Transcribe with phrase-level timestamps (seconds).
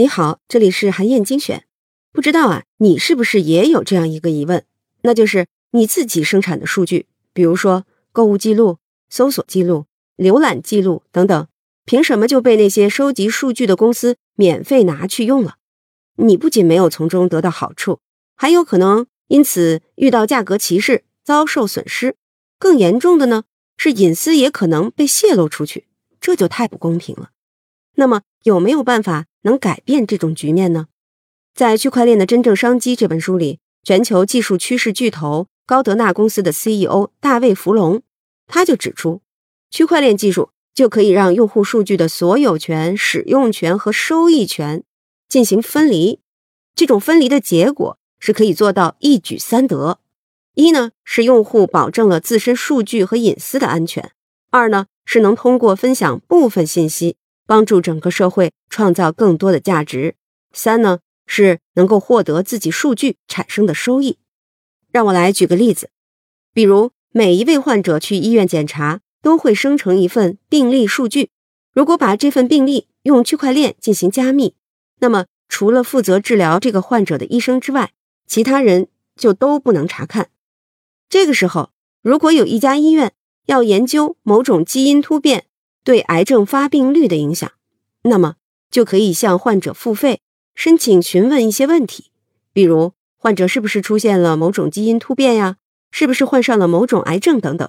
[0.00, 1.66] 你好，这里是韩燕精选。
[2.10, 4.64] 不知道啊，你是不是也有这样一个疑问？
[5.02, 8.78] 那就是你自己生产的数据，比如说购物记录、
[9.10, 9.84] 搜索记录、
[10.16, 11.46] 浏览记录等等，
[11.84, 15.56] 凭什么就被那些收集数据的公司免费拿去用了？
[16.16, 17.98] 你不仅没有从中得到好处，
[18.34, 22.16] 还有可能因此遇到价格歧视，遭受损失。
[22.58, 23.44] 更严重的呢，
[23.76, 25.88] 是隐私也可能被泄露出去，
[26.18, 27.32] 这就太不公平了。
[27.96, 30.86] 那么有没有办法能改变这种局面呢？
[31.54, 38.02] 在《区块链的真正商机》这本书里，全球技术趋势巨头高德纳公司的 CEO 大卫·弗隆，
[38.46, 39.20] 他就指出，
[39.70, 44.84] 区块链技术就可以让用户数据的所有权、使用权和收益权
[45.28, 46.20] 进行分离。
[46.74, 49.98] 这种分离的结果是可以做到一举三得：
[50.54, 54.10] 一呢是用户保证了自身数据和隐私的安全；
[54.50, 57.16] 二呢是能通过分享部分信息。
[57.50, 60.14] 帮助整个社会创造更多的价值。
[60.52, 64.18] 三呢是能够获得自己数据产生的收益。
[64.92, 65.90] 让我来举个例子，
[66.54, 71.30] 比如每一位患者去医院检查都会生成一份病历数据。
[71.72, 74.54] 如果把这份病历用区块链进行加密，
[75.00, 77.90] 那么除了负责治疗这个患者的医生之外，
[78.28, 80.30] 其他人就都不能查看。
[81.08, 83.12] 这个时候，如果有一家医院
[83.46, 85.46] 要研究某种基因突变，
[85.82, 87.50] 对癌症发病率的影响，
[88.02, 88.36] 那么
[88.70, 90.20] 就可以向患者付费，
[90.54, 92.10] 申请询问一些问题，
[92.52, 95.56] 比如患者是不是出现了某种基因突变呀，
[95.90, 97.68] 是不是患上了某种癌症等等。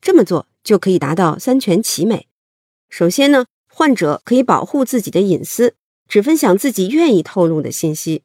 [0.00, 2.28] 这么做就可以达到三全其美。
[2.88, 5.74] 首先呢，患者可以保护自己的隐私，
[6.08, 8.22] 只分享自己愿意透露的信息。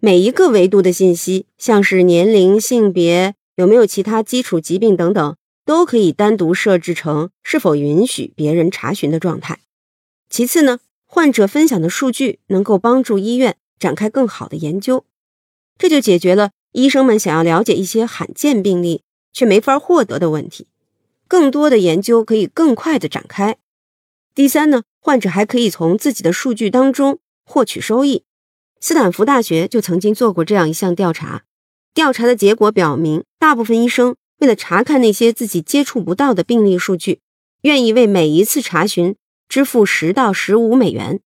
[0.00, 5.36] 每一个维度的信息，像是年龄、性别、有没有其他基础疾病等等。
[5.68, 9.58] 都可以单独设置成是否允许别人查询的状态。
[10.30, 15.04] 其次呢，患者分享的数据能够帮助医院展开更好的研究，
[15.76, 19.02] 这就解决了医生们想要了解一些罕见病例
[19.34, 20.68] 却没法获得的问题。
[21.28, 23.58] 更多的研究可以更快的展开。
[24.34, 28.24] 第三呢，患者还可以从自己的数据当中获取收益。
[28.80, 31.42] 斯坦福大学就曾经做过这样一项调查，
[31.92, 34.16] 调查的结果表明，大部分医生。
[34.38, 37.20] 为了查看那些自己接触不到的病例数据，
[37.62, 39.16] 愿意为每一次查询
[39.48, 41.20] 支付十到十五美元。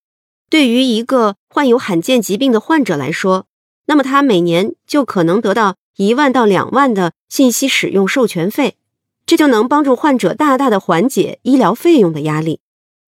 [0.48, 3.46] 对于一个患有罕见疾病的患者来说，
[3.86, 8.76] 那么他每年就可能得到一万到两万的信息使用授权费，
[9.26, 12.60] 这就能帮助患者大大的缓解医疗费用的压力。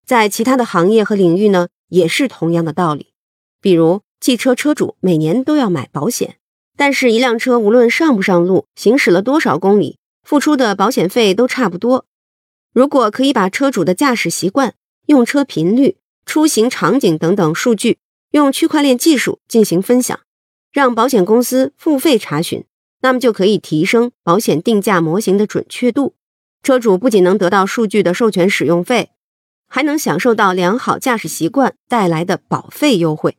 [0.05, 3.13] 在其他的行业和领域呢，也是同样的道理。
[3.59, 6.37] 比如汽车车主每年都要买保险。
[6.77, 12.05] 但是，一辆车无论上不上路，行驶了多少公里，付出的保险费都差不多。
[12.73, 14.73] 如果可以把车主的驾驶习惯、
[15.05, 17.99] 用车频率、出行场景等等数据
[18.31, 20.19] 用区块链技术进行分享，
[20.73, 22.65] 让保险公司付费查询，
[23.01, 26.15] 那么就可以提升保险定价模型的准确度。
[26.61, 29.11] 车主不仅能得到数据的授权使用费，
[29.69, 33.37] 还能享受到良好驾驶习惯带来的保费优惠。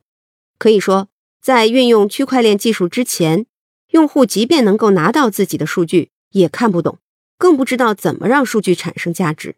[0.57, 1.09] 可以说。
[1.47, 3.45] 在运用区块链技术之前，
[3.91, 6.99] 用户即便能够拿到自己的数据，也看不懂，
[7.37, 9.55] 更不知道怎么让数据产生价值。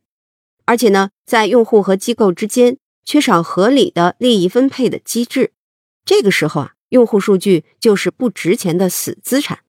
[0.65, 5.53] 而且呢，在用户和机构之间缺少合理的利益分配的机制。
[6.05, 9.61] 这个时候啊，用户数据就是不值钱的死资产。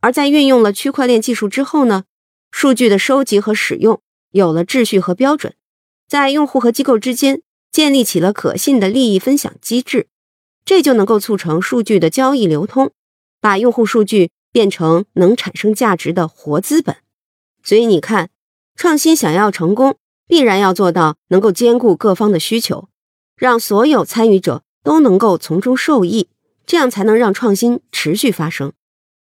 [0.00, 2.02] 而在运用了区块链技术之后呢，
[2.50, 5.54] 数据的收集和使用有了秩序和标准，
[6.08, 10.08] 在用户和机构之间建立起了可信的利益分享机制。
[10.64, 12.92] 这就能够促成数据的交易流通，
[13.40, 16.96] 把用户数据变成能产生价值的活资本。
[17.62, 18.30] 所以你看，
[18.74, 22.88] 创新想要成功，必然要做到能够兼顾各方的需求，
[23.36, 26.28] 让所有参与者都能够从中受益，
[26.64, 28.72] 这样才能让创新持续发生。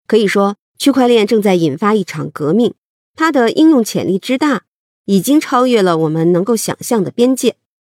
[0.07, 2.73] 可以说，区块链正在引发一场革命，
[3.15, 4.63] 它的应用潜力之大，
[5.05, 7.57] 已经超越了我们能够想象的边界。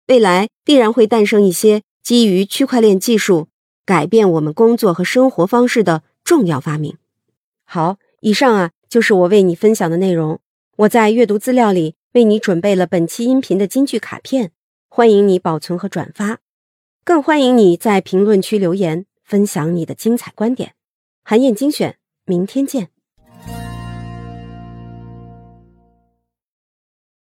[0.08, 1.84] 未来必然会诞生一些。
[2.08, 3.50] 基于区块链技术
[3.86, 6.96] 改变我们工作和生活方式的重要发明。
[7.66, 10.40] 好，以上啊就是我为你分享的内容。
[10.78, 14.54] 我在阅读资料里为你准备了本期音频的金句卡片，
[14.88, 16.40] 欢迎你保存和转发，
[17.04, 20.76] 更欢迎你在评论区留言分享你的精彩观点。
[21.26, 22.88] 韩燕精选，明天见。